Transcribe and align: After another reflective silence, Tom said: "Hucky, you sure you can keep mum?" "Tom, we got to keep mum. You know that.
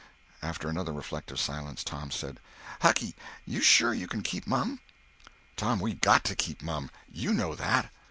After 0.41 0.67
another 0.67 0.93
reflective 0.93 1.39
silence, 1.39 1.83
Tom 1.83 2.09
said: 2.09 2.39
"Hucky, 2.81 3.13
you 3.45 3.61
sure 3.61 3.93
you 3.93 4.07
can 4.07 4.23
keep 4.23 4.47
mum?" 4.47 4.79
"Tom, 5.55 5.79
we 5.79 5.93
got 5.93 6.23
to 6.23 6.35
keep 6.35 6.63
mum. 6.63 6.89
You 7.11 7.35
know 7.35 7.53
that. 7.53 7.91